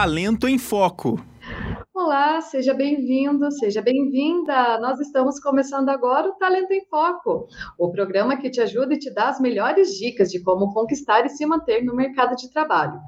[0.00, 1.20] Talento em Foco.
[1.92, 4.78] Olá, seja bem-vindo, seja bem-vinda.
[4.78, 9.12] Nós estamos começando agora o Talento em Foco, o programa que te ajuda e te
[9.12, 13.00] dá as melhores dicas de como conquistar e se manter no mercado de trabalho.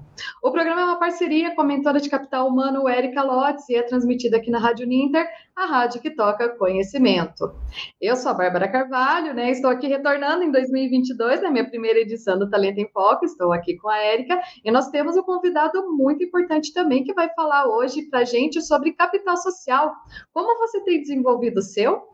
[0.43, 3.83] O programa é uma parceria com a mentora de capital humano Erika Lotz e é
[3.83, 5.29] transmitido aqui na Rádio Ninter,
[5.61, 7.55] a rádio que toca conhecimento.
[8.01, 9.51] Eu sou a Bárbara Carvalho, né?
[9.51, 13.27] Estou aqui retornando em 2022, na minha primeira edição do Talento em Foco.
[13.27, 17.29] Estou aqui com a Érica e nós temos um convidado muito importante também que vai
[17.35, 19.93] falar hoje para gente sobre capital social.
[20.33, 22.10] Como você tem desenvolvido o seu?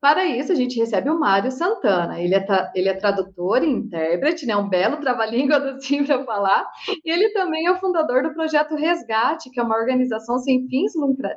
[0.00, 2.20] Para isso, a gente recebe o Mário Santana.
[2.20, 4.56] Ele é, ele é tradutor e intérprete, né?
[4.56, 6.66] Um belo trava-língua assim para falar.
[7.04, 10.92] E ele também é o fundador do projeto Resgate, que é uma organização sem fins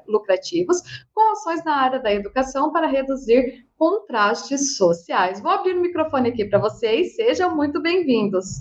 [0.07, 0.81] lucrativos,
[1.13, 5.41] com ações na área da educação para reduzir contrastes sociais.
[5.41, 7.15] Vou abrir o microfone aqui para vocês.
[7.15, 8.59] Sejam muito bem-vindos.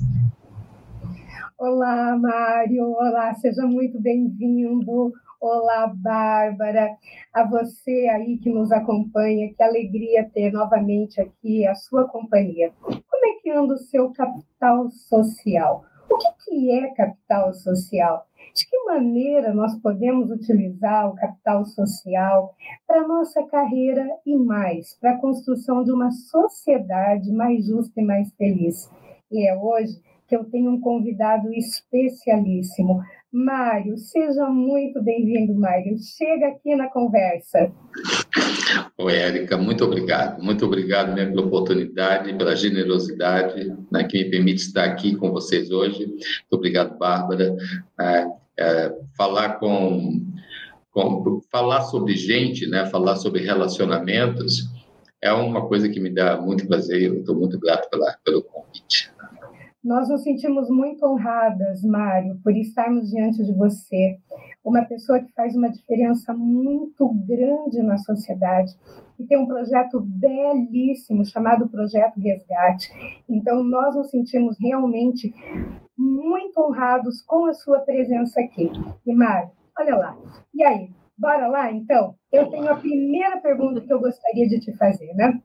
[1.60, 2.92] Olá, Mário.
[2.92, 5.12] Olá, seja muito bem-vindo.
[5.40, 6.88] Olá, Bárbara,
[7.34, 12.72] a você aí que nos acompanha, que alegria ter novamente aqui a sua companhia.
[12.80, 15.84] Como é que anda o seu capital social?
[16.08, 18.24] O que, que é capital social?
[18.54, 22.54] De que maneira nós podemos utilizar o capital social
[22.86, 28.32] para nossa carreira e mais, para a construção de uma sociedade mais justa e mais
[28.34, 28.88] feliz?
[29.30, 35.96] E é hoje que eu tenho um convidado especialíssimo, Mário, seja muito bem-vindo, Mário.
[35.98, 37.72] Chega aqui na conversa.
[38.98, 40.42] Oi, Érica, muito obrigado.
[40.42, 45.70] Muito obrigado mesmo pela oportunidade, pela generosidade né, que me permite estar aqui com vocês
[45.70, 46.06] hoje.
[46.06, 47.56] Muito obrigado, Bárbara.
[47.98, 48.26] É,
[48.58, 50.22] é, falar com,
[50.90, 54.68] com, falar sobre gente, né, falar sobre relacionamentos
[55.20, 57.02] é uma coisa que me dá muito prazer.
[57.02, 59.10] Eu estou muito grato pela, pelo convite.
[59.82, 64.18] Nós nos sentimos muito honradas, Mário, por estarmos diante de você,
[64.64, 68.72] uma pessoa que faz uma diferença muito grande na sociedade
[69.18, 72.88] e tem um projeto belíssimo chamado Projeto Resgate.
[73.28, 75.32] Então, nós nos sentimos realmente
[75.96, 78.70] muito honrados com a sua presença aqui.
[79.06, 80.18] E, Mário, olha lá.
[80.54, 82.16] E aí, bora lá, então?
[82.32, 85.40] Eu tenho a primeira pergunta que eu gostaria de te fazer, né?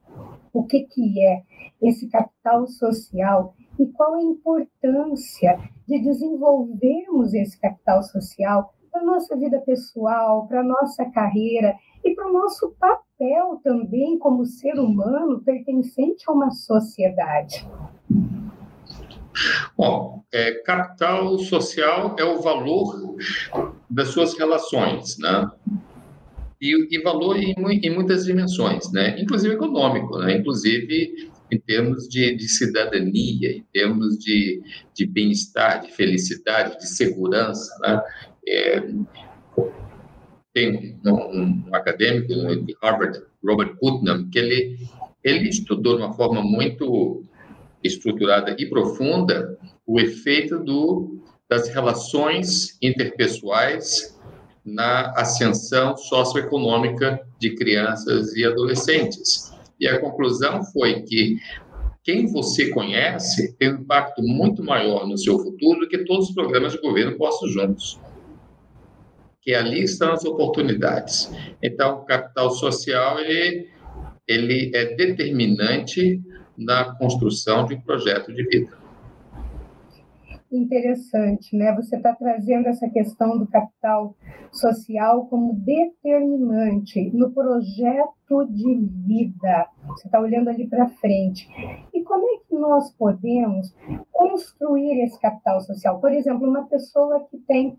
[0.52, 1.44] O que, que é
[1.82, 9.60] esse capital social e qual a importância de desenvolvermos esse capital social para nossa vida
[9.62, 16.24] pessoal, para a nossa carreira e para o nosso papel também como ser humano pertencente
[16.28, 17.68] a uma sociedade.
[19.76, 23.16] Bom, é, capital social é o valor
[23.90, 25.50] das suas relações, né?
[26.62, 29.20] E, e valor em, em, muitas dimensões, né?
[29.20, 30.38] Inclusive econômico, né?
[30.38, 34.62] Inclusive em termos de, de cidadania, em termos de,
[34.94, 37.72] de bem-estar, de felicidade, de segurança.
[37.82, 38.02] Né?
[38.48, 38.84] É,
[40.54, 42.34] tem um, um, acadêmico
[42.66, 44.78] de Harvard, Robert Putnam, que ele,
[45.24, 47.24] ele estudou de uma forma muito
[47.84, 54.18] estruturada e profunda o efeito do, das relações interpessoais
[54.66, 59.53] na ascensão socioeconômica de crianças e adolescentes.
[59.80, 61.38] E a conclusão foi que
[62.04, 66.36] quem você conhece tem um impacto muito maior no seu futuro do que todos os
[66.36, 68.00] programas de governo postos juntos.
[69.42, 71.32] Que ali estão as oportunidades.
[71.62, 73.70] Então, o capital social ele,
[74.28, 76.22] ele é determinante
[76.58, 78.84] na construção de um projeto de vida
[80.56, 81.74] interessante, né?
[81.76, 84.16] Você está trazendo essa questão do capital
[84.52, 89.68] social como determinante no projeto de vida.
[89.88, 91.48] Você está olhando ali para frente.
[91.94, 93.76] E como é que nós podemos
[94.12, 96.00] construir esse capital social?
[96.00, 97.78] Por exemplo, uma pessoa que tem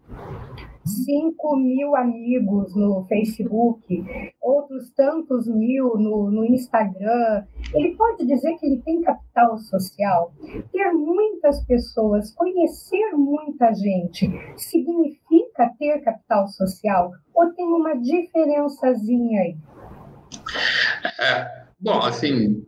[0.85, 4.05] 5 mil amigos no Facebook,
[4.43, 7.45] outros tantos mil no, no Instagram.
[7.75, 10.33] Ele pode dizer que ele tem capital social.
[10.71, 17.11] Ter muitas pessoas, conhecer muita gente, significa ter capital social?
[17.35, 19.57] Ou tem uma diferençazinha aí?
[21.21, 22.65] É, bom, assim,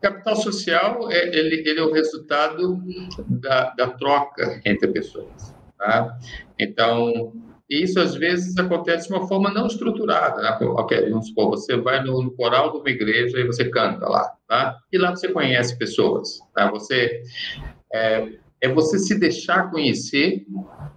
[0.00, 2.78] Capital social é, ele, ele é o resultado
[3.26, 5.54] da, da troca entre pessoas.
[5.78, 6.18] Tá?
[6.58, 7.32] Então,
[7.68, 10.42] isso às vezes acontece de uma forma não estruturada.
[10.42, 10.56] Né?
[11.08, 14.78] Vamos supor, você vai no, no, coral de uma igreja e você canta lá, tá?
[14.92, 16.70] E lá você conhece pessoas, tá?
[16.70, 17.22] Você
[17.92, 18.28] é,
[18.62, 20.44] é você se deixar conhecer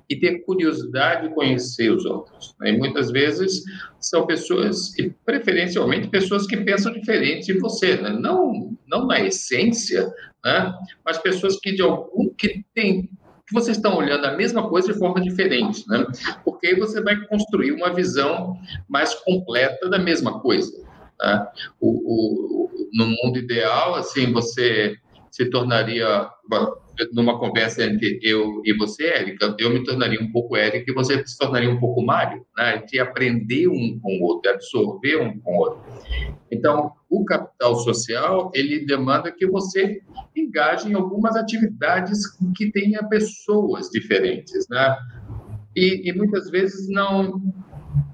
[0.09, 2.55] e ter curiosidade de conhecer os outros.
[2.59, 2.71] Né?
[2.71, 3.63] E muitas vezes
[3.99, 4.91] são pessoas,
[5.25, 8.09] preferencialmente pessoas que pensam diferente de você, né?
[8.09, 10.13] não não na essência,
[10.45, 10.71] né?
[11.03, 13.09] Mas pessoas que de algum que têm
[13.45, 16.05] que vocês estão olhando a mesma coisa de forma diferente, né?
[16.45, 18.55] Porque aí você vai construir uma visão
[18.87, 20.71] mais completa da mesma coisa.
[21.19, 21.47] Né?
[21.79, 24.95] O, o, no mundo ideal, assim, você
[25.33, 26.29] se tornaria
[27.11, 31.25] numa conversa entre eu e você, Érica, eu me tornaria um pouco Érica e você
[31.25, 32.83] se tornaria um pouco Mário, né?
[32.87, 35.81] De aprender um com o outro, absorver um com o outro.
[36.51, 40.03] Então, o capital social, ele demanda que você
[40.35, 42.19] engaje em algumas atividades
[42.55, 44.95] que tenha pessoas diferentes, né?
[45.75, 47.41] E, e muitas vezes não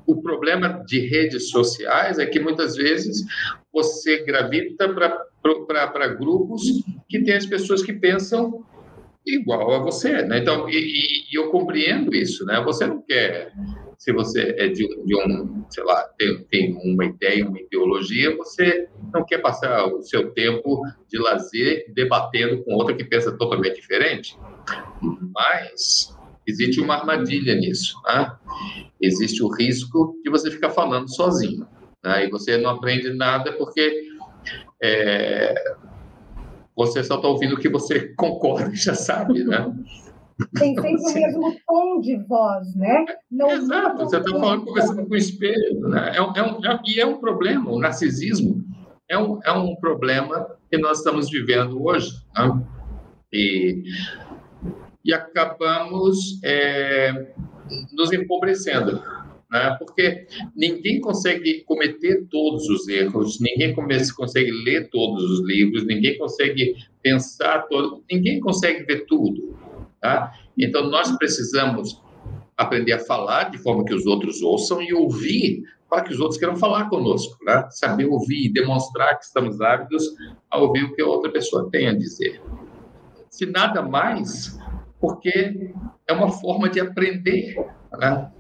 [0.08, 3.26] o problema de redes sociais é que muitas vezes
[3.74, 5.29] você gravita para
[6.18, 6.62] grupos
[7.08, 8.64] que tem as pessoas que pensam
[9.26, 10.40] igual a você, né?
[10.40, 10.76] Então, e,
[11.32, 12.62] e, eu compreendo isso, né?
[12.64, 13.52] Você não quer,
[13.98, 18.88] se você é de, de, um, sei lá, tem, tem uma ideia, uma ideologia, você
[19.14, 24.38] não quer passar o seu tempo de lazer debatendo com outra que pensa totalmente diferente.
[25.34, 26.16] Mas
[26.48, 28.32] existe uma armadilha nisso, né?
[29.02, 31.68] Existe o risco de você ficar falando sozinho,
[32.04, 32.26] né?
[32.26, 34.09] E você não aprende nada porque
[34.82, 35.54] é,
[36.76, 39.74] você só está ouvindo o que você concorda e já sabe, né?
[40.58, 43.06] Tem sempre o mesmo tom de voz, né?
[43.30, 46.14] Não Exato, você está falando, conversando com o espelho, né?
[46.16, 48.64] É um, é um, é, e é um problema, o narcisismo
[49.10, 52.12] é um, é um problema que nós estamos vivendo hoje.
[52.38, 52.64] Né?
[53.34, 53.84] E,
[55.04, 57.34] e acabamos é,
[57.92, 59.02] nos empobrecendo
[59.50, 59.76] né?
[59.80, 66.76] porque ninguém consegue cometer todos os erros, ninguém consegue ler todos os livros, ninguém consegue
[67.02, 69.58] pensar todo, ninguém consegue ver tudo.
[70.02, 70.32] Tá?
[70.58, 72.02] Então, nós precisamos
[72.58, 76.38] aprender a falar de forma que os outros ouçam e ouvir para que os outros
[76.38, 77.68] queiram falar conosco, né?
[77.72, 80.04] Saber ouvir e demonstrar que estamos ávidos
[80.52, 82.40] a ouvir o que a outra pessoa tem a dizer.
[83.30, 84.60] Se nada mais,
[85.00, 85.74] porque
[86.08, 87.56] é uma forma de aprender,
[87.98, 88.32] né?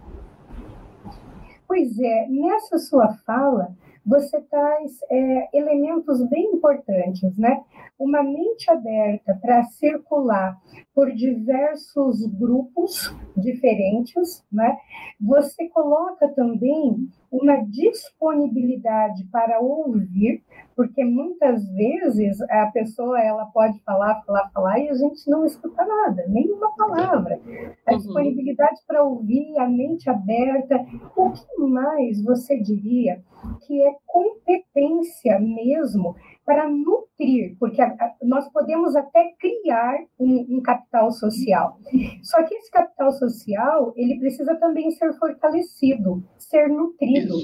[1.69, 3.71] Pois é, nessa sua fala,
[4.03, 7.63] você traz é, elementos bem importantes, né?
[7.99, 10.57] Uma mente aberta para circular
[10.95, 14.75] por diversos grupos diferentes, né?
[15.21, 20.43] Você coloca também uma disponibilidade para ouvir,
[20.75, 25.85] porque muitas vezes a pessoa ela pode falar, falar, falar e a gente não escuta
[25.85, 27.39] nada, nenhuma palavra.
[27.85, 27.97] A uhum.
[27.97, 30.85] disponibilidade para ouvir, a mente aberta,
[31.15, 33.21] o que mais você diria
[33.65, 36.15] que é competência mesmo
[36.49, 41.77] para nutrir, porque a, a, nós podemos até criar um, um, capital social.
[42.23, 47.35] Só que esse capital social, ele precisa também ser fortalecido, ser nutrido.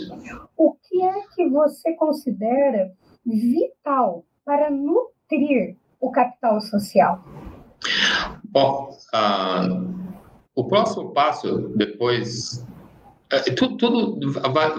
[0.58, 2.92] O que é que você considera
[3.24, 7.24] vital para nutrir o capital social?
[8.46, 10.16] Bom, uh,
[10.56, 12.66] o próximo passo, depois
[13.32, 14.72] é, tudo, tudo vai,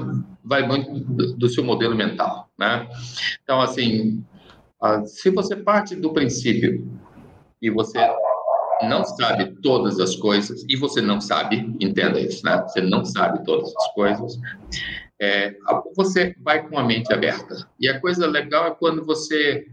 [0.45, 2.89] vai, muito do, do, seu modelo mental, né?
[3.43, 4.25] Então, assim,
[5.07, 6.87] se você parte do princípio
[7.61, 7.99] e você
[8.83, 12.63] não sabe todas as coisas, e você não sabe, entenda isso, né?
[12.63, 14.39] Você não sabe todas as coisas,
[15.21, 15.55] é,
[15.97, 17.69] você vai com a mente aberta.
[17.81, 19.67] E a coisa legal é quando você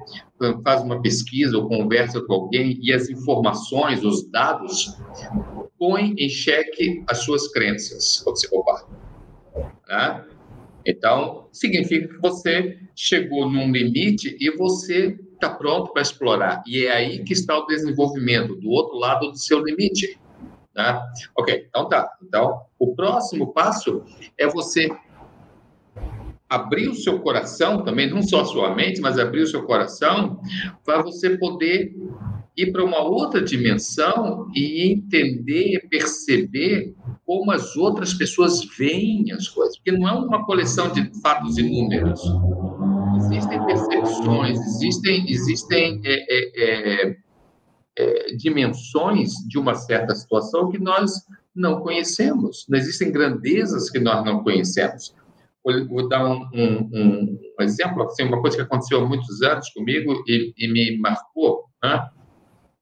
[0.63, 4.97] faz uma pesquisa ou conversa com alguém e as informações, os dados,
[5.77, 8.87] põem em xeque as suas crenças como psicopata.
[9.87, 10.25] Né?
[10.85, 16.63] Então, significa que você chegou num limite e você está pronto para explorar.
[16.65, 20.17] E é aí que está o desenvolvimento, do outro lado do seu limite.
[20.75, 21.01] Né?
[21.37, 22.09] Ok, então tá.
[22.23, 24.03] Então, o próximo passo
[24.37, 24.89] é você
[26.53, 30.39] abrir o seu coração também, não só a sua mente, mas abrir o seu coração
[30.85, 31.91] para você poder
[32.55, 36.93] ir para uma outra dimensão e entender, perceber
[37.25, 41.63] como as outras pessoas veem as coisas, porque não é uma coleção de fatos e
[41.63, 42.21] números.
[43.17, 47.17] Existem percepções, existem, existem é, é, é,
[47.97, 51.11] é dimensões de uma certa situação que nós
[51.55, 52.65] não conhecemos.
[52.69, 55.15] Não existem grandezas que nós não conhecemos.
[55.63, 60.23] Vou, dar um, um, um, exemplo, assim, uma coisa que aconteceu há muitos anos comigo
[60.27, 61.65] e, e me marcou.
[61.81, 62.09] Né?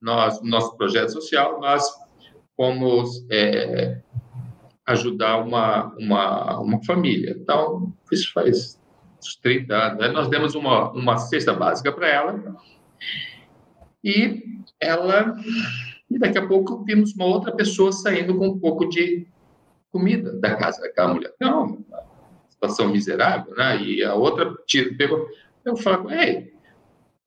[0.02, 1.88] Nós, nosso projeto social, nós
[2.56, 4.02] fomos é,
[4.88, 7.36] ajudar uma, uma, uma família.
[7.40, 8.80] Então, isso faz
[9.20, 10.00] uns 30 anos.
[10.00, 10.08] Né?
[10.10, 12.58] Nós demos uma, uma cesta básica para ela
[14.04, 14.44] e
[14.80, 15.36] ela...
[16.10, 19.26] E daqui a pouco vimos uma outra pessoa saindo com um pouco de
[19.92, 21.34] comida da casa daquela mulher.
[21.40, 21.86] Não,
[22.62, 23.82] situação miserável, né?
[23.82, 25.27] E a outra tira, pegou.
[25.65, 26.53] Eu falo, ei,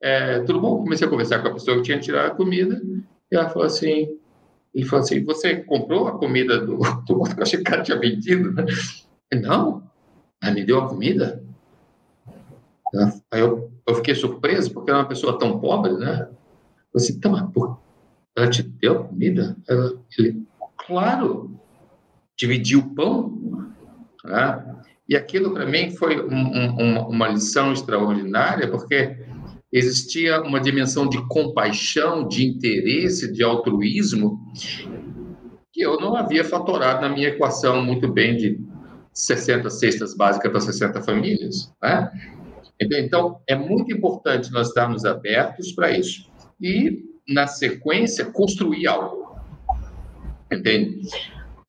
[0.01, 0.79] é, tudo bom?
[0.79, 2.81] Comecei a conversar com a pessoa que tinha tirado a comida
[3.31, 4.19] e ela falou assim:
[4.75, 7.23] Ele falou assim: Você comprou a comida do, outro?
[7.37, 8.65] Eu achei que o cara tinha vendido, né?
[9.43, 9.83] Não,
[10.43, 11.43] ela me deu a comida.
[13.33, 16.29] Aí eu, eu fiquei surpreso, porque era uma pessoa tão pobre, né?
[16.93, 17.81] Eu disse, tá, mas por...
[18.37, 19.57] ela te deu a comida?
[19.69, 20.47] Ela, ele,
[20.87, 21.51] claro,
[22.37, 23.73] dividiu o pão.
[24.25, 24.77] Né?
[25.09, 29.17] E aquilo para mim foi um, um, uma lição extraordinária, porque
[29.71, 34.41] existia uma dimensão de compaixão, de interesse, de altruísmo,
[35.73, 38.61] que eu não havia fatorado na minha equação muito bem de
[39.13, 41.73] 60 cestas básicas para 60 famílias.
[41.83, 42.11] Né?
[42.81, 46.31] Então, é muito importante nós estarmos abertos para isso.
[46.61, 49.37] E, na sequência, construir algo.
[50.51, 51.01] Entende?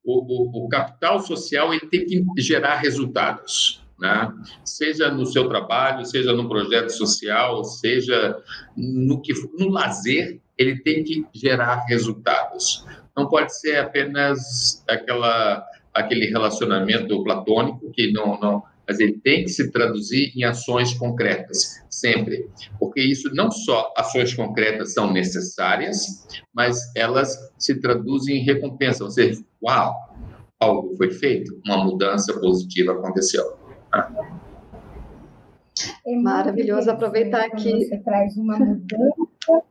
[0.06, 4.34] O, o, o capital social ele tem que gerar resultados né?
[4.64, 8.38] seja no seu trabalho, seja no projeto social, seja
[8.76, 12.86] no que no lazer, ele tem que gerar resultados.
[13.16, 19.50] Não pode ser apenas aquela aquele relacionamento platônico que não não mas ele tem que
[19.50, 22.50] se traduzir em ações concretas, sempre.
[22.80, 29.04] Porque isso não só ações concretas são necessárias, mas elas se traduzem em recompensa.
[29.04, 29.94] Ou seja, uau,
[30.60, 33.44] algo foi feito, uma mudança positiva aconteceu.
[36.08, 39.64] É Maravilhoso aproveitar que você traz uma mudança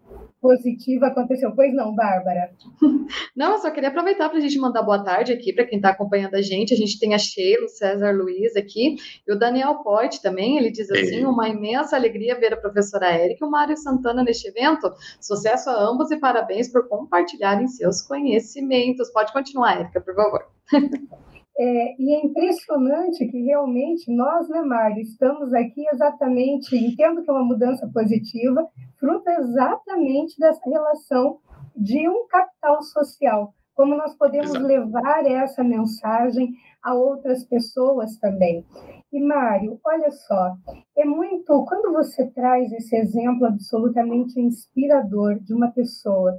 [0.44, 1.50] positiva aconteceu.
[1.54, 2.50] Pois não, Bárbara?
[3.34, 5.88] Não, eu só queria aproveitar para a gente mandar boa tarde aqui para quem está
[5.88, 6.74] acompanhando a gente.
[6.74, 8.96] A gente tem a Sheila, o César Luiz aqui
[9.26, 10.58] e o Daniel Poit também.
[10.58, 14.48] Ele diz assim: uma imensa alegria ver a professora Érica e o Mário Santana neste
[14.48, 14.92] evento.
[15.18, 19.10] Sucesso a ambos e parabéns por compartilharem seus conhecimentos.
[19.10, 20.44] Pode continuar, Érica, por favor.
[21.56, 27.32] É, e é impressionante que realmente nós, né, Mário, estamos aqui exatamente, entendo que é
[27.32, 28.66] uma mudança positiva,
[28.98, 31.38] fruto exatamente dessa relação
[31.76, 33.54] de um capital social.
[33.74, 34.66] Como nós podemos Exato.
[34.66, 38.64] levar essa mensagem a outras pessoas também.
[39.12, 40.54] E, Mário, olha só,
[40.96, 41.64] é muito.
[41.64, 46.38] Quando você traz esse exemplo absolutamente inspirador de uma pessoa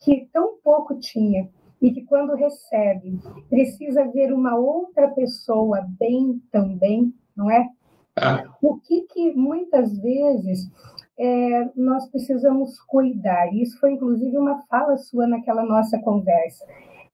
[0.00, 1.48] que tão pouco tinha,
[1.84, 7.68] e que quando recebe precisa ver uma outra pessoa bem também, não é?
[8.16, 8.42] Ah.
[8.62, 10.70] O que que muitas vezes
[11.18, 13.54] é, nós precisamos cuidar?
[13.54, 16.64] Isso foi inclusive uma fala sua naquela nossa conversa,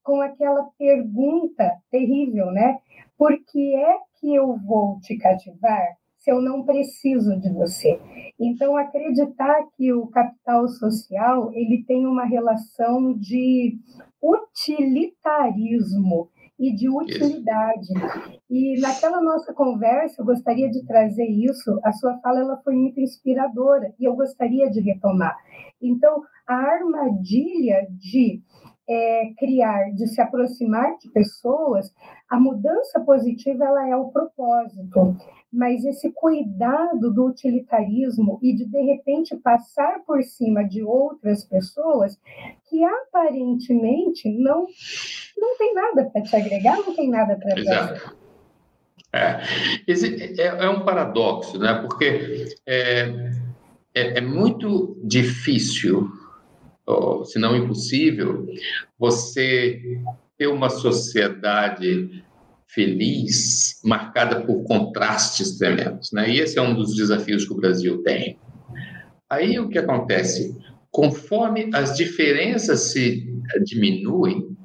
[0.05, 2.79] com aquela pergunta terrível, né?
[3.19, 8.01] Por que é que eu vou te cativar se eu não preciso de você?
[8.39, 13.79] Então, acreditar que o capital social ele tem uma relação de
[14.23, 17.89] utilitarismo e de utilidade.
[18.51, 21.81] E naquela nossa conversa, eu gostaria de trazer isso.
[21.83, 25.35] A sua fala ela foi muito inspiradora e eu gostaria de retomar.
[25.81, 28.43] Então, a armadilha de
[28.87, 31.91] é, criar, de se aproximar de pessoas,
[32.29, 35.17] a mudança positiva ela é o propósito,
[35.53, 42.19] mas esse cuidado do utilitarismo e de de repente passar por cima de outras pessoas
[42.69, 44.67] que aparentemente não
[45.37, 48.15] não tem nada para te agregar, não tem nada para fazer.
[49.13, 49.41] É.
[49.89, 51.75] Esse é, é, um paradoxo, né?
[51.83, 53.33] Porque é,
[53.93, 56.09] é, é muito difícil
[57.25, 58.47] se não impossível,
[58.99, 60.01] você
[60.37, 62.25] ter uma sociedade
[62.75, 66.13] feliz, marcada por contrastes tremendos.
[66.13, 66.31] Né?
[66.31, 68.39] E esse é um dos desafios que o Brasil tem.
[69.29, 70.57] Aí o que acontece?
[70.91, 73.29] Conforme as diferenças se
[73.65, 74.57] diminuem,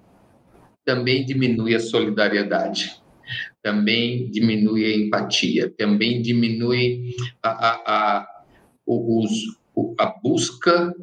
[0.84, 3.02] também diminui a solidariedade,
[3.62, 8.44] também diminui a empatia, também diminui a, a, a,
[8.86, 9.32] os,
[10.00, 10.94] a busca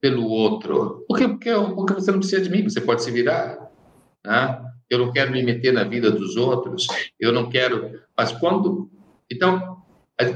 [0.00, 1.04] pelo outro.
[1.08, 1.28] Por quê?
[1.28, 3.58] Porque, porque você não precisa de mim, você pode se virar.
[4.24, 4.63] Né?
[4.88, 6.86] Eu não quero me meter na vida dos outros,
[7.18, 8.00] eu não quero.
[8.16, 8.90] Mas quando.
[9.30, 9.82] Então,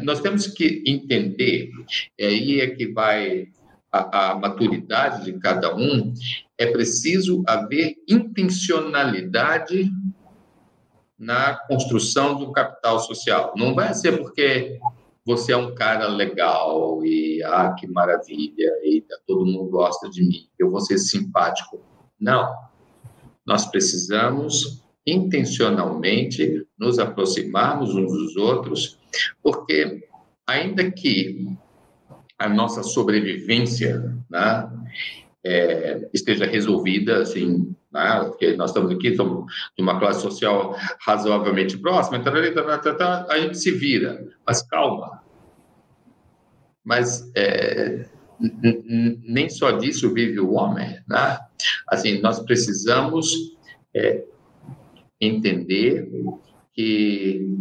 [0.03, 1.71] nós temos que entender,
[2.19, 3.49] é aí é que vai
[3.93, 6.13] a, a maturidade de cada um,
[6.57, 9.91] é preciso haver intencionalidade
[11.19, 13.53] na construção do capital social.
[13.57, 14.79] Não vai ser porque
[15.25, 20.49] você é um cara legal e ah, que maravilha, e todo mundo gosta de mim,
[20.59, 21.81] eu vou ser simpático.
[22.19, 22.68] Não.
[23.49, 28.99] Nós precisamos intencionalmente nos aproximarmos uns dos outros,
[29.43, 30.07] porque
[30.47, 31.57] ainda que
[32.39, 34.71] a nossa sobrevivência né,
[35.43, 41.79] é, esteja resolvida, assim, né, porque nós estamos aqui, somos de uma classe social razoavelmente
[41.79, 42.23] próxima,
[43.31, 44.29] a gente se vira.
[44.47, 45.23] Mas calma.
[46.85, 51.39] Mas é, nem só disso vive o homem, né?
[51.89, 53.57] Assim, nós precisamos
[53.95, 54.25] é,
[55.21, 56.09] entender
[56.73, 57.59] que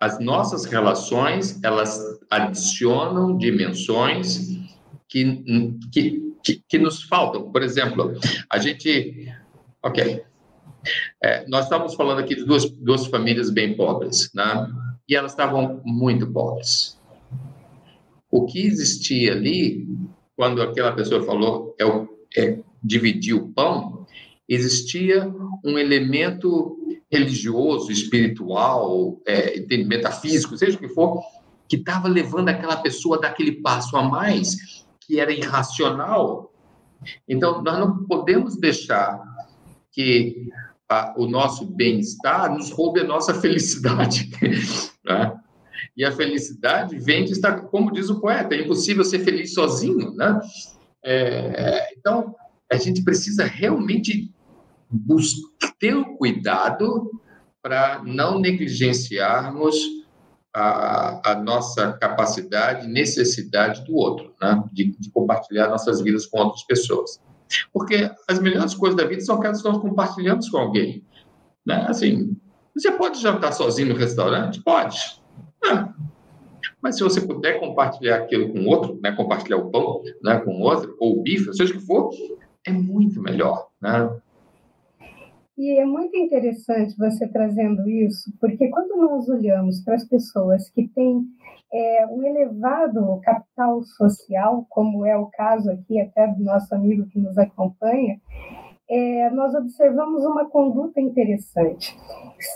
[0.00, 4.58] as nossas relações elas adicionam dimensões
[5.08, 5.44] que,
[5.92, 7.50] que, que, que nos faltam.
[7.50, 8.14] Por exemplo,
[8.50, 9.32] a gente,
[9.82, 10.22] ok,
[11.22, 14.70] é, nós estávamos falando aqui de duas, duas famílias bem pobres, né?
[15.08, 16.97] E elas estavam muito pobres.
[18.30, 19.86] O que existia ali,
[20.36, 24.06] quando aquela pessoa falou é, o, é dividir o pão,
[24.48, 25.32] existia
[25.64, 26.76] um elemento
[27.10, 31.22] religioso, espiritual, é, metafísico, seja o que for,
[31.68, 36.52] que estava levando aquela pessoa daquele passo a mais, que era irracional.
[37.28, 39.22] Então, nós não podemos deixar
[39.92, 40.48] que
[40.88, 44.30] a, o nosso bem-estar nos roube a nossa felicidade.
[45.08, 45.32] Né?
[45.98, 50.14] E a felicidade vem de estar, como diz o poeta, é impossível ser feliz sozinho.
[50.14, 50.40] Né?
[51.04, 52.36] É, então,
[52.70, 54.32] a gente precisa realmente
[55.80, 57.10] ter o cuidado
[57.60, 59.74] para não negligenciarmos
[60.54, 64.62] a, a, nossa capacidade, necessidade do outro, né?
[64.72, 67.20] de, de compartilhar nossas vidas com outras pessoas.
[67.72, 71.04] Porque as melhores coisas da vida são aquelas que nós compartilhamos com alguém.
[71.66, 71.86] Né?
[71.88, 72.36] Assim,
[72.72, 74.62] você pode jantar sozinho no restaurante?
[74.62, 74.96] Pode.
[75.64, 75.88] É.
[76.80, 79.12] Mas se você puder compartilhar aquilo com outro, né?
[79.12, 80.38] compartilhar o pão né?
[80.40, 82.10] com outro, ou o bife, seja o que for,
[82.66, 83.68] é muito melhor.
[83.80, 84.10] Né?
[85.56, 90.86] E é muito interessante você trazendo isso, porque quando nós olhamos para as pessoas que
[90.86, 91.24] têm
[91.72, 97.18] é, um elevado capital social, como é o caso aqui até do nosso amigo que
[97.18, 98.20] nos acompanha,
[98.90, 101.96] é, nós observamos uma conduta interessante.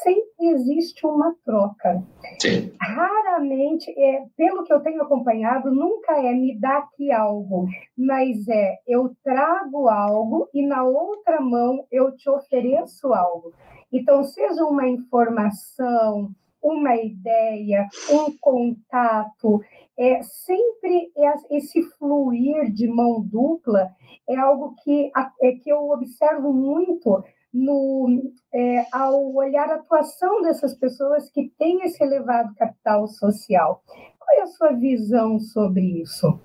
[0.03, 2.03] Sempre existe uma troca.
[2.41, 2.73] Sim.
[2.81, 8.79] Raramente, é, pelo que eu tenho acompanhado, nunca é me dá aqui algo, mas é
[8.87, 13.53] eu trago algo e na outra mão eu te ofereço algo.
[13.93, 16.31] Então, seja uma informação,
[16.63, 19.61] uma ideia, um contato,
[19.99, 21.13] é sempre
[21.51, 23.91] esse fluir de mão dupla
[24.29, 25.11] é algo que,
[25.43, 27.23] é, que eu observo muito
[27.53, 33.83] no, é, ao olhar a atuação dessas pessoas que têm esse elevado capital social.
[34.19, 36.41] Qual é a sua visão sobre isso?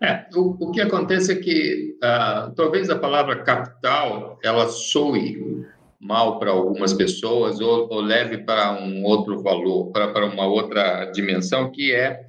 [0.00, 5.64] É, o, o que acontece é que uh, talvez a palavra capital ela soe
[6.00, 11.70] mal para algumas pessoas ou, ou leve para um outro valor, para, uma outra dimensão,
[11.70, 12.24] que é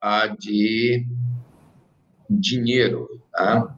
[0.00, 1.06] a de
[2.28, 3.08] dinheiro.
[3.32, 3.76] Tá?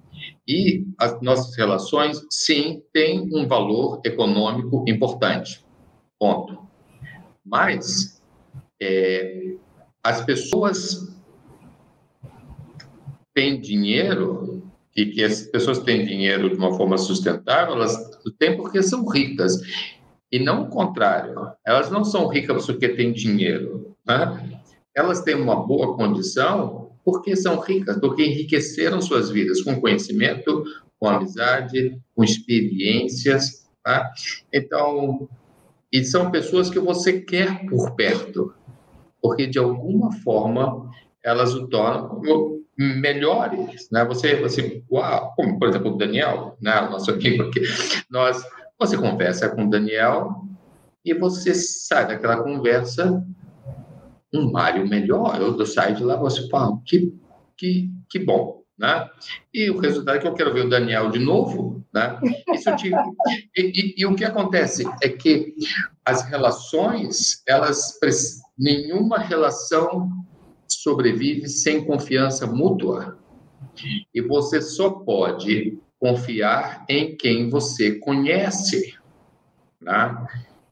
[0.49, 5.65] E as nossas relações, sim, têm um valor econômico importante.
[6.19, 6.59] Ponto.
[7.45, 8.23] Mas
[8.81, 9.57] é,
[10.03, 11.15] as pessoas
[13.35, 14.54] têm dinheiro
[14.97, 17.97] e que as pessoas têm dinheiro de uma forma sustentável, elas
[18.39, 19.61] têm porque são ricas.
[20.31, 21.35] E não o contrário.
[21.67, 23.97] Elas não são ricas porque têm dinheiro.
[24.07, 24.61] Né?
[24.95, 30.65] Elas têm uma boa condição porque são ricas, porque enriqueceram suas vidas com conhecimento,
[30.99, 33.69] com amizade, com experiências.
[33.83, 34.11] Tá?
[34.53, 35.29] Então,
[35.93, 38.55] e são pessoas que você quer por perto,
[39.21, 40.91] porque de alguma forma
[41.23, 44.05] elas o tornam melhores, né?
[44.05, 46.81] Você, você, uau, como por exemplo o Daniel, né?
[46.81, 47.61] O nosso amigo aqui,
[48.11, 48.45] nós,
[48.79, 50.45] você conversa com o Daniel
[51.05, 53.25] e você sai daquela conversa
[54.33, 55.41] um Mário melhor.
[55.41, 57.15] Eu saio de lá, você fala, que,
[57.57, 59.09] que, que bom, né?
[59.53, 62.19] E o resultado é que eu quero ver o Daniel de novo, né?
[62.77, 62.91] Te...
[63.57, 65.55] e, e, e, o que acontece é que
[66.05, 67.99] as relações, elas
[68.59, 70.09] nenhuma relação
[70.83, 73.19] sobrevive sem confiança mútua.
[74.15, 78.95] E você só pode confiar em quem você conhece.
[79.81, 80.27] Né?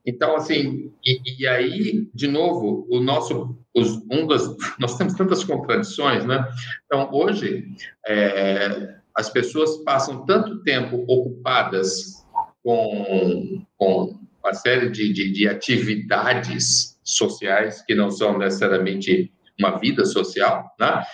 [0.04, 4.42] Então, assim, e, e, aí, de novo, o nosso, os, um das,
[4.78, 6.44] nós temos tantas contradições, né?
[6.86, 7.64] Então, hoje,
[8.06, 12.24] é, as pessoas passam tanto tempo ocupadas
[12.62, 19.32] com, com uma série de, de, de atividades sociais que não são necessariamente
[19.62, 21.04] uma vida social, né?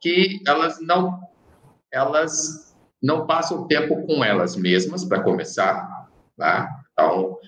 [0.00, 1.20] que elas não
[1.92, 6.68] elas não passam tempo com elas mesmas para começar, tá?
[6.92, 7.38] Então,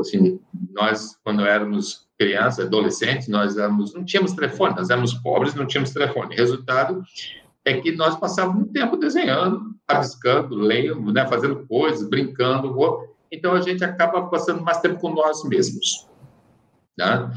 [0.00, 0.40] assim,
[0.72, 5.90] nós quando éramos crianças, adolescentes, nós éramos não tínhamos telefone, nós éramos pobres, não tínhamos
[5.92, 6.36] telefone.
[6.36, 7.02] Resultado
[7.64, 12.76] é que nós passávamos tempo desenhando, rabiscando, lendo, né, fazendo coisas, brincando.
[13.30, 16.06] Então a gente acaba passando mais tempo com nós mesmos.
[16.96, 17.30] Né?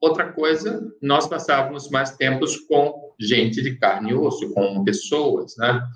[0.00, 5.86] Outra coisa, nós passávamos mais tempos com gente de carne e osso, com pessoas, né?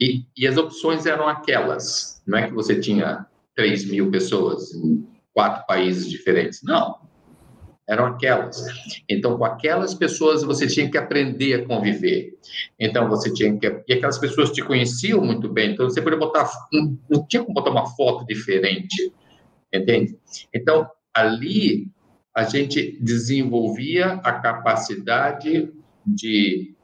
[0.00, 2.20] E, e as opções eram aquelas.
[2.26, 6.60] Não é que você tinha 3 mil pessoas em quatro países diferentes.
[6.64, 6.96] Não.
[7.88, 8.64] Eram aquelas.
[9.08, 12.36] Então, com aquelas pessoas você tinha que aprender a conviver.
[12.80, 13.84] Então, você tinha que.
[13.86, 15.72] E aquelas pessoas te conheciam muito bem.
[15.72, 16.50] Então, você podia botar.
[16.72, 19.12] Não tinha como botar uma foto diferente.
[19.72, 20.18] Entende?
[20.52, 21.92] Então, ali
[22.34, 25.70] a gente desenvolvia a capacidade
[26.06, 26.74] de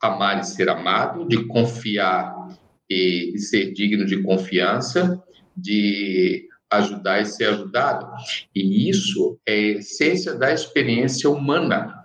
[0.00, 2.48] amar e ser amado, de confiar
[2.88, 5.22] e ser digno de confiança,
[5.56, 8.08] de ajudar e ser ajudado.
[8.54, 12.04] E isso é a essência da experiência humana.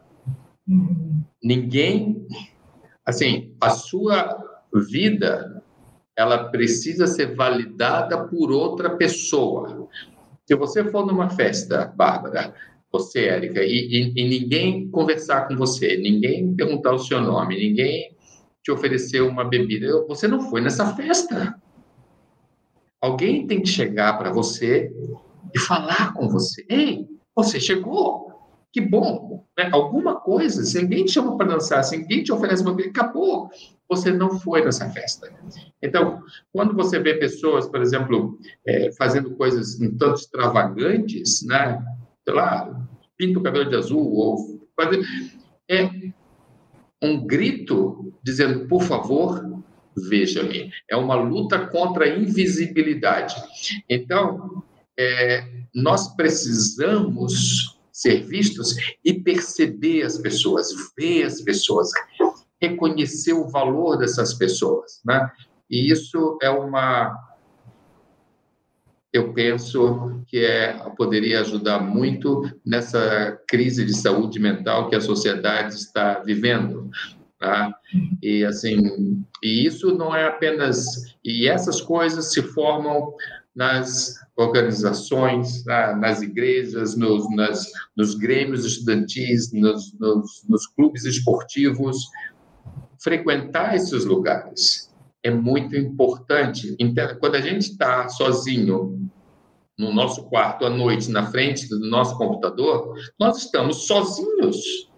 [1.43, 2.27] Ninguém,
[3.05, 4.38] assim, a sua
[4.89, 5.63] vida,
[6.15, 9.88] ela precisa ser validada por outra pessoa.
[10.45, 12.53] Se você for numa festa, Bárbara,
[12.91, 18.15] você, Érica, e, e, e, ninguém conversar com você, ninguém perguntar o seu nome, ninguém
[18.63, 21.60] te oferecer uma bebida, você não foi nessa festa.
[23.01, 24.91] Alguém tem que chegar para você
[25.53, 26.65] e falar com você.
[26.69, 28.34] Ei, você chegou.
[28.71, 29.45] Que bom.
[29.58, 29.69] Né?
[29.71, 33.49] Alguma coisa, se ninguém te chama para dançar, se ninguém te oferece uma bebida, acabou.
[33.89, 35.32] Você não foi nessa festa.
[35.82, 41.84] Então, quando você vê pessoas, por exemplo, é, fazendo coisas um tanto extravagantes, né?
[42.24, 44.56] sei lá, pinta o cabelo de azul, ou.
[45.69, 45.89] É
[47.02, 49.63] um grito dizendo, por favor,
[50.10, 50.71] veja-me.
[50.89, 53.36] É uma luta contra a invisibilidade.
[53.89, 54.63] Então,
[55.00, 60.67] é, nós precisamos ser vistos e perceber as pessoas,
[60.98, 61.89] ver as pessoas,
[62.61, 65.29] reconhecer o valor dessas pessoas, né?
[65.69, 67.13] E isso é uma
[69.15, 75.73] eu penso que é, poderia ajudar muito nessa crise de saúde mental que a sociedade
[75.73, 76.89] está vivendo.
[77.39, 77.73] Tá?
[78.21, 83.13] E assim, e isso não é apenas e essas coisas se formam
[83.55, 85.95] nas organizações, tá?
[85.95, 91.97] nas igrejas, nos, nas, nos grêmios estudantis, nos, nos, nos clubes esportivos,
[93.05, 94.91] frequentar esses lugares
[95.23, 96.75] é muito importante.
[96.79, 99.07] Então, quando a gente está sozinho
[99.77, 104.89] no nosso quarto à noite, na frente do nosso computador, nós estamos sozinhos.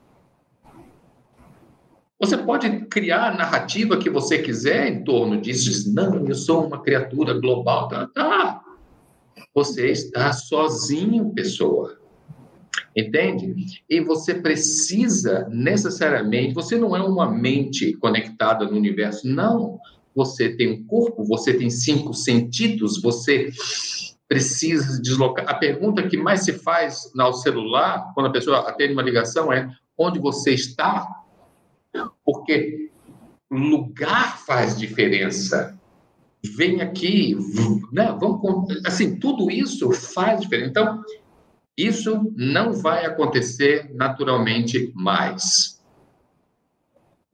[2.17, 5.65] Você pode criar a narrativa que você quiser em torno disso.
[5.65, 7.89] Diz, não, eu sou uma criatura global.
[7.89, 8.61] Tá, tá.
[9.53, 11.99] Você está sozinho, pessoa.
[12.97, 13.83] Entende?
[13.88, 19.77] E você precisa necessariamente, você não é uma mente conectada no universo, não
[20.15, 23.51] você tem um corpo, você tem cinco sentidos, você
[24.27, 25.47] precisa deslocar.
[25.47, 29.69] A pergunta que mais se faz no celular, quando a pessoa atende uma ligação, é
[29.95, 31.07] onde você está?
[32.25, 32.89] Porque
[33.51, 35.79] lugar faz diferença.
[36.55, 37.38] Vem aqui,
[37.91, 38.15] né?
[38.19, 38.41] Vamos,
[38.88, 40.69] assim, tudo isso faz diferença.
[40.71, 41.03] Então,
[41.77, 45.77] isso não vai acontecer naturalmente mais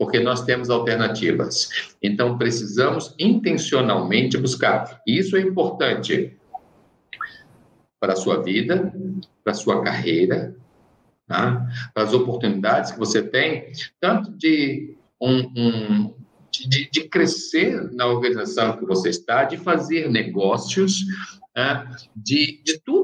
[0.04, 1.70] porque nós temos alternativas.
[2.02, 5.02] Então, precisamos intencionalmente buscar.
[5.08, 6.38] Isso é importante
[8.00, 8.94] para a sua vida,
[9.44, 10.56] para a sua carreira,
[11.26, 11.66] tá?
[11.94, 16.14] para as oportunidades que você tem, tanto de, um, um
[16.52, 21.06] de, de, crescer na organização que você está, de fazer negócios,
[21.56, 21.90] né?
[22.14, 23.03] de, de tudo.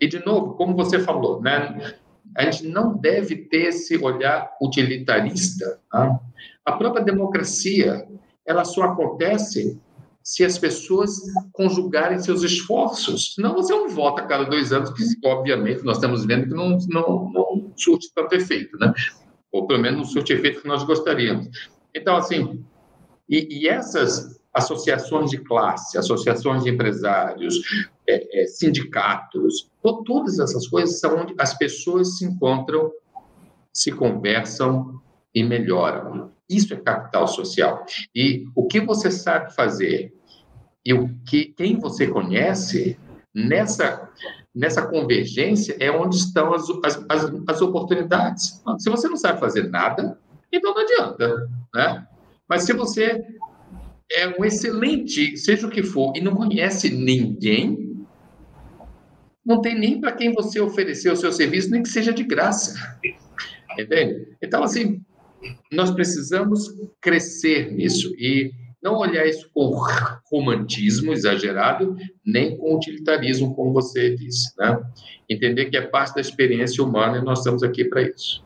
[0.00, 1.94] E, de novo, como você falou, né?
[2.36, 5.80] a gente não deve ter esse olhar utilitarista.
[5.90, 6.20] Tá?
[6.64, 8.06] A própria democracia,
[8.46, 9.80] ela só acontece
[10.22, 11.10] se as pessoas
[11.52, 13.34] conjugarem seus esforços.
[13.34, 16.78] Senão você não vota a cada dois anos, que obviamente nós estamos vendo que não,
[16.88, 18.92] não, não surte tanto efeito, né?
[19.50, 21.48] Ou pelo menos não surte efeito que nós gostaríamos.
[21.94, 22.64] Então, assim,
[23.28, 27.60] e, e essas associações de classe, associações de empresários,
[28.10, 29.70] é, é, sindicatos,
[30.04, 32.90] todas essas coisas são onde as pessoas se encontram,
[33.72, 35.00] se conversam
[35.34, 36.32] e melhoram.
[36.48, 37.84] Isso é capital social.
[38.14, 40.12] E o que você sabe fazer
[40.84, 42.98] e o que quem você conhece
[43.34, 44.08] nessa
[44.52, 46.64] nessa convergência é onde estão as,
[47.08, 48.60] as, as oportunidades.
[48.78, 50.18] Se você não sabe fazer nada,
[50.52, 52.06] então não adianta, né?
[52.48, 53.24] Mas se você
[54.12, 57.89] é um excelente, seja o que for, e não conhece ninguém,
[59.44, 62.74] não tem nem para quem você oferecer o seu serviço, nem que seja de graça.
[63.78, 64.36] Entende?
[64.42, 65.00] Então, assim,
[65.72, 69.74] nós precisamos crescer nisso e não olhar isso com
[70.30, 74.52] romantismo exagerado, nem com utilitarismo, como você disse.
[74.58, 74.80] Né?
[75.28, 78.42] Entender que é parte da experiência humana e nós estamos aqui para isso.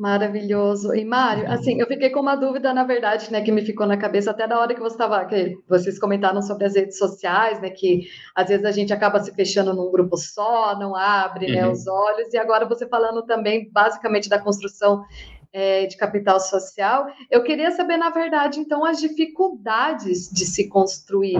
[0.00, 0.94] Maravilhoso.
[0.94, 3.98] E Mário, assim, eu fiquei com uma dúvida, na verdade, né, que me ficou na
[3.98, 7.68] cabeça até na hora que você estava, que vocês comentaram sobre as redes sociais, né,
[7.68, 11.66] que às vezes a gente acaba se fechando num grupo só, não abre, né, uhum.
[11.66, 12.32] né, os olhos.
[12.32, 15.04] E agora você falando também, basicamente, da construção
[15.52, 17.06] é, de capital social.
[17.30, 21.38] Eu queria saber, na verdade, então, as dificuldades de se construir.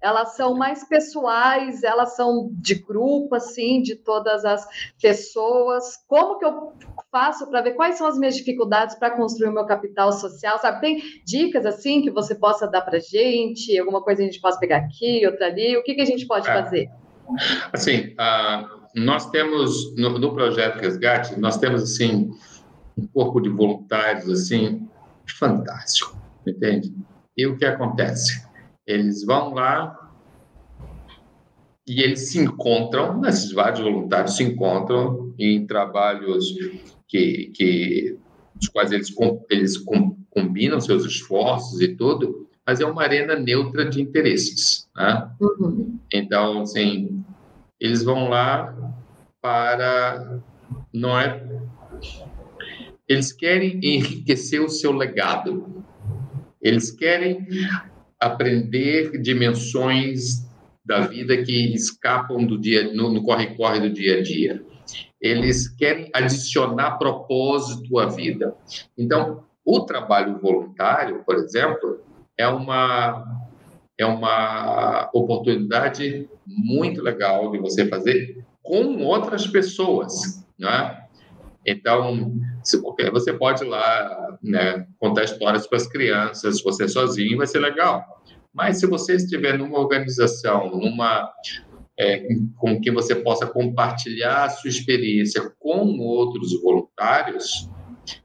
[0.00, 4.66] Elas são mais pessoais, elas são de grupo, assim, de todas as
[5.00, 5.98] pessoas.
[6.08, 6.72] Como que eu
[7.12, 10.58] faço para ver quais são as minhas dificuldades para construir o meu capital social?
[10.58, 13.78] Sabe, tem dicas assim que você possa dar para gente?
[13.78, 15.76] Alguma coisa a gente possa pegar aqui, outra ali?
[15.76, 16.52] O que, que a gente pode é.
[16.52, 16.88] fazer?
[17.72, 22.30] Assim, uh, nós temos no, no projeto Resgate, nós temos assim
[23.00, 24.88] um corpo de voluntários assim
[25.26, 26.94] fantástico, entende?
[27.36, 28.46] E o que acontece?
[28.86, 29.96] Eles vão lá
[31.86, 36.54] e eles se encontram, esses vários voluntários se encontram em trabalhos
[37.08, 38.18] que, que
[38.60, 39.14] os quais eles,
[39.50, 39.76] eles
[40.30, 44.88] combinam seus esforços e tudo, mas é uma arena neutra de interesses.
[44.94, 45.30] Né?
[45.40, 45.98] Uhum.
[46.12, 47.24] Então, assim,
[47.80, 48.76] eles vão lá
[49.40, 50.40] para
[50.92, 51.42] não é
[53.10, 55.84] eles querem enriquecer o seu legado.
[56.62, 57.44] Eles querem
[58.20, 60.48] aprender dimensões
[60.84, 64.62] da vida que escapam do dia no corre-corre do dia a dia.
[65.20, 68.54] Eles querem adicionar propósito à vida.
[68.96, 72.00] Então, o trabalho voluntário, por exemplo,
[72.38, 73.26] é uma
[73.98, 80.99] é uma oportunidade muito legal de você fazer com outras pessoas, né?
[81.70, 82.32] Então,
[83.12, 88.04] você pode ir lá né, contar histórias para as crianças, você sozinho vai ser legal.
[88.52, 91.30] Mas se você estiver numa organização, numa
[91.98, 97.68] é, com que você possa compartilhar a sua experiência com outros voluntários,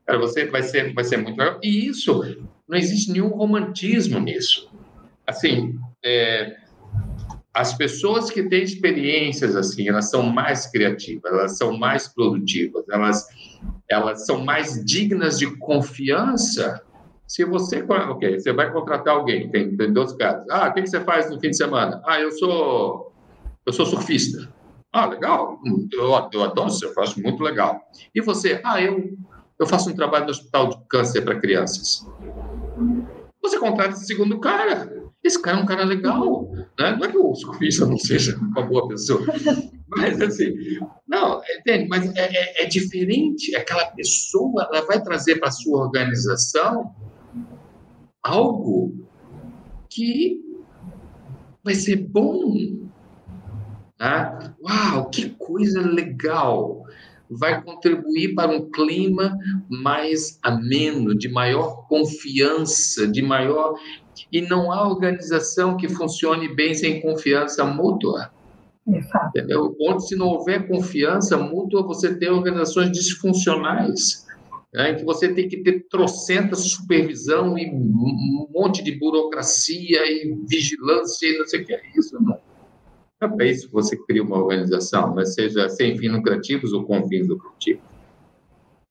[0.06, 1.60] para você vai ser vai ser muito legal.
[1.62, 2.22] E isso
[2.68, 4.70] não existe nenhum romantismo nisso.
[5.28, 6.56] Assim, é,
[7.56, 13.26] as pessoas que têm experiências assim, elas são mais criativas, elas são mais produtivas, elas,
[13.90, 16.84] elas são mais dignas de confiança.
[17.26, 20.46] Se você, ok, você vai contratar alguém, tem, tem dois casos.
[20.50, 22.02] Ah, o que você faz no fim de semana?
[22.06, 23.14] Ah, eu sou,
[23.66, 24.54] eu sou surfista.
[24.92, 25.58] Ah, legal.
[25.66, 27.80] Eu, eu adoro eu faço muito legal.
[28.14, 28.60] E você?
[28.66, 29.18] Ah, eu,
[29.58, 32.06] eu faço um trabalho no hospital de câncer para crianças.
[33.42, 36.96] Você contrata esse segundo cara esse cara é um cara legal, né?
[36.96, 39.26] Não é que o surfista não seja uma boa pessoa,
[39.90, 40.54] mas assim,
[41.08, 41.88] não, entende?
[41.88, 43.56] Mas é, é, é diferente.
[43.56, 46.94] Aquela pessoa, ela vai trazer para a sua organização
[48.22, 49.08] algo
[49.90, 50.42] que
[51.64, 52.54] vai ser bom.
[54.00, 54.54] Né?
[54.62, 56.84] Uau, que coisa legal!
[57.30, 59.38] Vai contribuir para um clima
[59.70, 63.76] mais ameno, de maior confiança, de maior
[64.32, 68.32] e não há organização que funcione bem sem confiança mútua.
[69.30, 69.76] Entendeu?
[69.82, 74.26] Onde, se não houver confiança mútua, você tem organizações disfuncionais,
[74.72, 80.38] né, em que você tem que ter trocenta supervisão e um monte de burocracia e
[80.48, 82.38] vigilância e não sei o que é isso, não.
[83.26, 87.28] É para isso você cria uma organização, mas seja sem fins lucrativos ou com fins
[87.28, 87.84] lucrativos.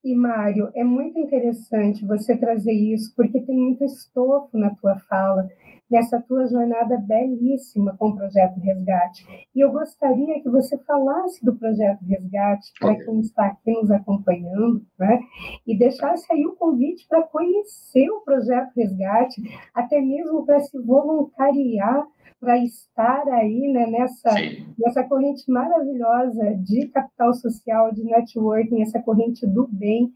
[0.04, 5.48] E, Mário, é muito interessante você trazer isso, porque tem muito estofo na tua fala,
[5.90, 9.26] nessa tua jornada belíssima com o Projeto Resgate.
[9.54, 14.84] E eu gostaria que você falasse do Projeto Resgate para quem está aqui nos acompanhando,
[14.98, 15.20] né?
[15.66, 19.40] e deixasse aí o convite para conhecer o Projeto Resgate,
[19.74, 22.06] até mesmo para se voluntariar
[22.44, 24.30] para estar aí né, nessa,
[24.78, 30.12] nessa corrente maravilhosa de capital social, de networking, essa corrente do bem,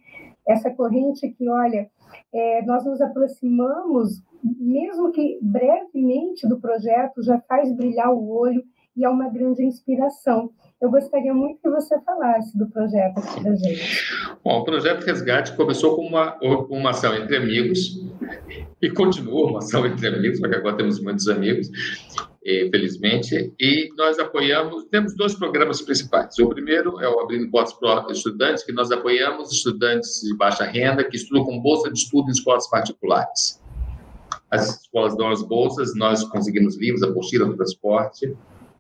[0.47, 1.91] essa corrente que, olha,
[2.33, 8.63] é, nós nos aproximamos, mesmo que brevemente do projeto, já faz brilhar o olho
[8.99, 10.51] e é uma grande inspiração.
[10.83, 14.05] Eu gostaria muito que você falasse do projeto aqui da gente.
[14.45, 16.37] Bom, o projeto Resgate começou com uma,
[16.69, 18.01] uma ação entre amigos
[18.83, 21.69] e continua uma ação entre amigos, porque agora temos muitos amigos,
[22.43, 26.37] felizmente, e nós apoiamos, temos dois programas principais.
[26.39, 31.05] O primeiro é o Abrindo Portas para Estudantes, que nós apoiamos estudantes de baixa renda
[31.05, 33.63] que estudam com bolsa de estudo em escolas particulares.
[34.51, 38.35] As escolas dão as bolsas, nós conseguimos livros, apostila, transporte,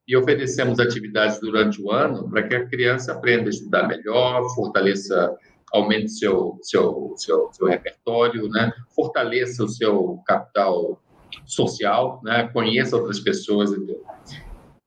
[0.09, 5.37] e oferecemos atividades durante o ano para que a criança aprenda a estudar melhor, fortaleça,
[5.71, 8.73] aumente seu, seu, seu, seu repertório, né?
[8.97, 10.99] fortaleça o seu capital
[11.45, 12.49] social, né?
[12.55, 13.71] conheça outras pessoas.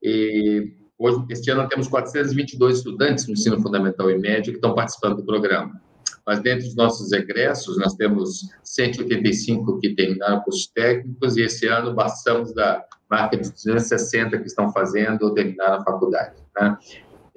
[0.01, 5.17] E hoje, este ano, temos 422 estudantes no ensino fundamental e médio que estão participando
[5.17, 5.79] do programa.
[6.25, 11.93] mas dentro dos nossos egressos, nós temos 185 que terminaram cursos técnicos e esse ano
[11.93, 16.35] passamos da marca de 260 que estão fazendo ou terminaram a faculdade.
[16.57, 16.77] Né?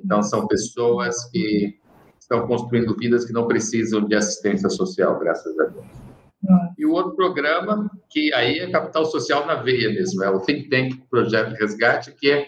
[0.03, 1.77] Então, são pessoas que
[2.19, 5.85] estão construindo vidas que não precisam de assistência social, graças a Deus.
[6.79, 10.69] E o outro programa, que aí é capital social na veia mesmo, é o Think
[10.69, 12.47] Tank Projeto Resgate, que é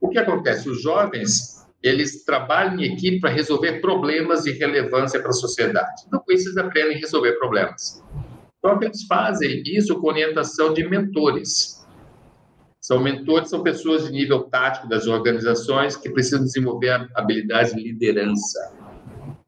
[0.00, 0.68] o que acontece?
[0.68, 6.02] Os jovens, eles trabalham em equipe para resolver problemas de relevância para a sociedade.
[6.06, 8.02] Então, com isso, eles aprendem a resolver problemas.
[8.58, 11.79] Então, eles fazem isso com orientação de mentores.
[12.80, 18.72] São mentores, são pessoas de nível tático das organizações que precisam desenvolver habilidades de liderança.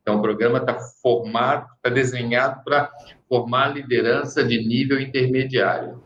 [0.02, 2.90] Então, o programa está formado, está desenhado para
[3.28, 6.02] formar liderança de nível intermediário.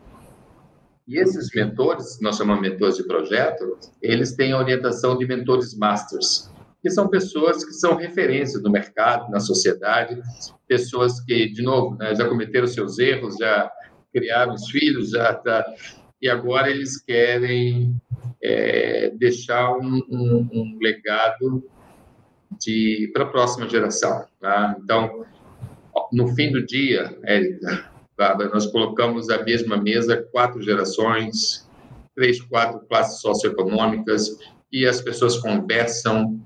[1.08, 6.50] E esses mentores, nós chamamos mentores de projeto, eles têm a orientação de mentores masters,
[6.82, 10.20] que são pessoas que são referências no mercado, na sociedade,
[10.68, 13.70] pessoas que, de novo, né, já cometeram seus erros, já
[14.12, 15.64] criaram os filhos, já tá,
[16.20, 17.94] e agora eles querem
[18.42, 21.64] é, deixar um, um, um legado
[23.12, 24.26] para a próxima geração.
[24.40, 24.76] Tá?
[24.82, 25.24] Então,
[26.12, 27.90] no fim do dia, Érica,
[28.52, 31.68] nós colocamos a mesma mesa quatro gerações,
[32.14, 34.38] três, quatro classes socioeconômicas
[34.72, 36.40] e as pessoas conversam,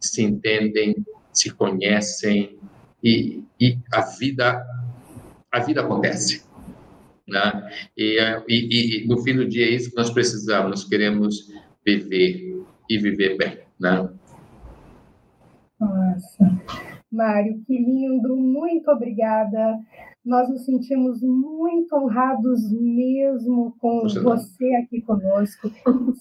[0.00, 2.58] se entendem, se conhecem
[3.02, 4.64] e, e a vida
[5.50, 6.44] a vida acontece.
[7.28, 7.70] Né?
[7.96, 11.52] E, e, e, no fim do dia é isso que nós precisamos, nós queremos
[11.84, 13.58] viver e viver bem.
[13.80, 14.08] Né?
[15.80, 16.60] Nossa,
[17.10, 19.78] Mário, que lindo, muito obrigada.
[20.24, 25.68] Nós nos sentimos muito honrados mesmo com você, você aqui conosco.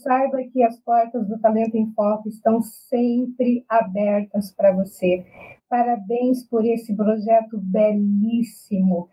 [0.02, 5.24] Saiba que as portas do Talento em Foco estão sempre abertas para você.
[5.70, 9.08] Parabéns por esse projeto belíssimo,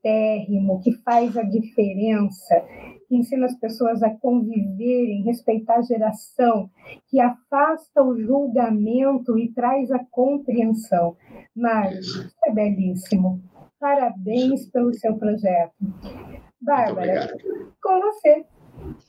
[0.00, 2.64] inteligentérrimo, que faz a diferença
[3.08, 6.70] que ensina as pessoas a conviverem, respeitar a geração,
[7.08, 11.16] que afasta o julgamento e traz a compreensão.
[11.54, 13.42] Mário, isso é belíssimo.
[13.78, 15.74] Parabéns pelo seu projeto.
[16.60, 17.36] Bárbara,
[17.82, 18.44] com você.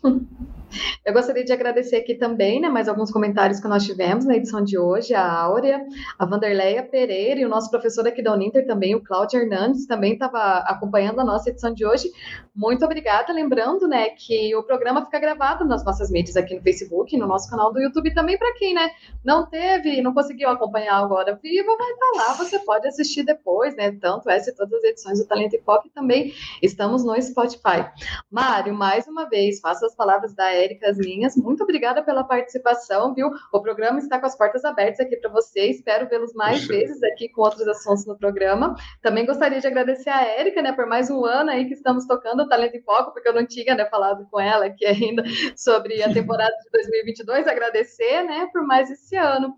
[1.05, 4.63] Eu gostaria de agradecer aqui também, né, mais alguns comentários que nós tivemos na edição
[4.63, 5.85] de hoje, a Áurea,
[6.17, 10.13] a Vanderleia Pereira e o nosso professor aqui da Uninter também, o Cláudio Hernandes, também
[10.13, 12.11] estava acompanhando a nossa edição de hoje.
[12.55, 17.15] Muito obrigada, lembrando, né, que o programa fica gravado nas nossas mídias aqui no Facebook,
[17.17, 18.91] no nosso canal do YouTube também para quem, né,
[19.23, 23.91] não teve, não conseguiu acompanhar agora vivo, vai estar lá, você pode assistir depois, né,
[23.91, 27.89] tanto essa e todas as edições do Talento e Pop também estamos no Spotify.
[28.29, 31.35] Mário, mais uma vez, faça as palavras da Érica as minhas.
[31.35, 33.29] Muito obrigada pela participação, viu?
[33.51, 35.67] O programa está com as portas abertas aqui para você.
[35.67, 36.73] Espero vê-los mais Puxa.
[36.73, 38.75] vezes aqui com outros assuntos no programa.
[39.01, 42.43] Também gostaria de agradecer a Érica, né, por mais um ano aí que estamos tocando
[42.43, 45.23] o Talento em Foco, porque eu não tinha, né, falado com ela aqui ainda
[45.55, 47.47] sobre a temporada de 2022.
[47.47, 49.55] Agradecer, né, por mais esse ano.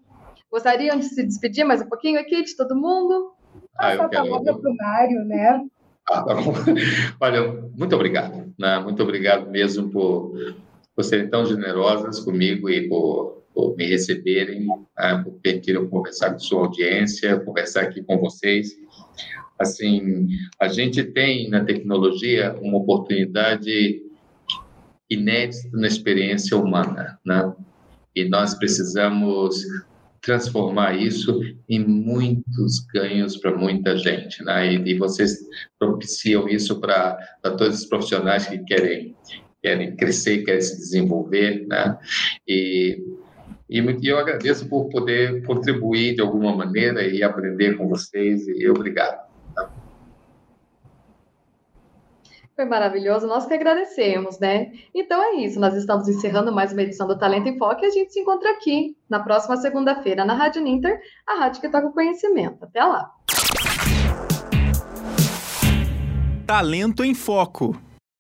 [0.52, 3.34] Gostariam de se despedir mais um pouquinho aqui de todo mundo?
[3.80, 4.44] Ah, eu quero...
[4.44, 5.66] para o Mário, né?
[6.10, 6.36] Ah, tá
[7.20, 8.80] Olha, muito obrigado, né?
[8.80, 10.34] Muito obrigado mesmo por
[10.96, 16.40] por serem tão generosas comigo e por, por me receberem, né, por permitirem conversar com
[16.40, 18.76] sua audiência, conversar aqui com vocês.
[19.60, 20.28] Assim,
[20.60, 24.02] a gente tem na tecnologia uma oportunidade
[25.10, 27.54] inédita na experiência humana, né?
[28.16, 29.64] E nós precisamos
[30.22, 34.74] transformar isso em muitos ganhos para muita gente, né?
[34.74, 35.40] E, e vocês
[35.78, 39.16] propiciam isso para todos os profissionais que querem
[39.64, 41.98] querem crescer, querem se desenvolver, né?
[42.46, 43.02] E,
[43.70, 49.24] e, eu agradeço por poder contribuir de alguma maneira e aprender com vocês, e obrigado.
[52.56, 54.72] Foi maravilhoso, nós que agradecemos, né?
[54.94, 57.90] Então é isso, nós estamos encerrando mais uma edição do Talento em Foco e a
[57.90, 61.94] gente se encontra aqui na próxima segunda-feira na Rádio Ninter, a rádio que toca o
[61.94, 62.64] conhecimento.
[62.64, 63.10] Até lá!
[66.46, 67.76] Talento em Foco